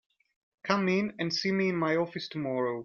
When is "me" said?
1.51-1.69